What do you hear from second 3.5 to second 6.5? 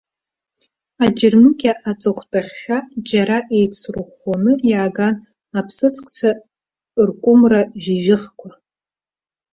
еицырхәоуны иааган аԥсыӡкцәа